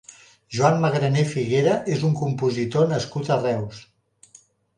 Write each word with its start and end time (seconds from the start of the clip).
Joan 0.59 0.77
Magrané 0.85 1.25
Figuera 1.33 1.75
és 1.97 2.07
un 2.09 2.15
compositor 2.23 2.89
nascut 2.95 3.31
a 3.37 3.39
Reus. 3.45 3.85